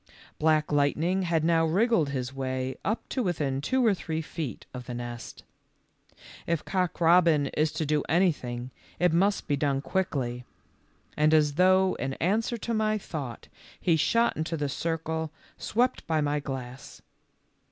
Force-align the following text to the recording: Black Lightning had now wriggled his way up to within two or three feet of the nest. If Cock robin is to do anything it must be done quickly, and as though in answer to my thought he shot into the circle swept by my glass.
Black 0.39 0.71
Lightning 0.71 1.21
had 1.21 1.43
now 1.43 1.63
wriggled 1.63 2.09
his 2.09 2.33
way 2.33 2.75
up 2.83 3.07
to 3.09 3.21
within 3.21 3.61
two 3.61 3.85
or 3.85 3.93
three 3.93 4.19
feet 4.23 4.65
of 4.73 4.87
the 4.87 4.95
nest. 4.95 5.43
If 6.47 6.65
Cock 6.65 6.99
robin 6.99 7.51
is 7.53 7.71
to 7.73 7.85
do 7.85 8.01
anything 8.09 8.71
it 8.97 9.13
must 9.13 9.47
be 9.47 9.55
done 9.55 9.79
quickly, 9.79 10.43
and 11.15 11.35
as 11.35 11.53
though 11.53 11.93
in 11.99 12.15
answer 12.15 12.57
to 12.57 12.73
my 12.73 12.97
thought 12.97 13.47
he 13.79 13.95
shot 13.95 14.35
into 14.35 14.57
the 14.57 14.69
circle 14.69 15.31
swept 15.59 16.07
by 16.07 16.19
my 16.19 16.39
glass. 16.39 17.03